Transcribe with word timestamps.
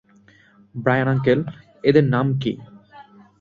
Brian 0.75 1.07
uncle, 1.07 1.39
এদের 1.83 2.05
নাম 2.05 2.27
কী? 2.41 2.51